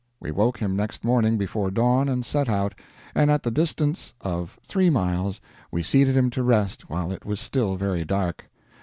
We 0.19 0.31
woke 0.31 0.57
him 0.57 0.75
next 0.75 1.03
morning 1.05 1.37
before 1.37 1.69
dawn 1.69 2.09
and 2.09 2.25
set 2.25 2.49
out, 2.49 2.73
and 3.13 3.29
at 3.29 3.43
the 3.43 3.51
distance 3.51 4.15
of 4.19 4.57
three 4.63 4.89
miles 4.89 5.41
we 5.69 5.83
seated 5.83 6.17
him 6.17 6.31
to 6.31 6.41
rest 6.41 6.89
while 6.89 7.11
it 7.11 7.23
was 7.23 7.39
still 7.39 7.75
very 7.75 8.03
dark. 8.03 8.49